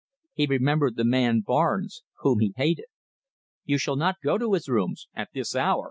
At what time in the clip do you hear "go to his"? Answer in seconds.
4.23-4.67